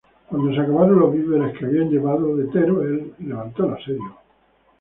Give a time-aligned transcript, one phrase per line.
[0.27, 4.17] Cuando acabarse los víveres que habían llegado de Teruel, levantó el asedio.